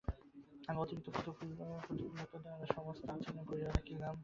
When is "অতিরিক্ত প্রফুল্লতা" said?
0.79-1.65